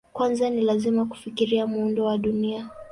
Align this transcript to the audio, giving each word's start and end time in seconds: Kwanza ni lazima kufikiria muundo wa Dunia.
Kwanza 0.13 0.49
ni 0.49 0.61
lazima 0.61 1.05
kufikiria 1.05 1.67
muundo 1.67 2.05
wa 2.05 2.17
Dunia. 2.17 2.69